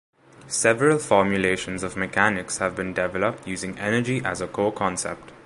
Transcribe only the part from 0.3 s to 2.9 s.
Several formulations of mechanics have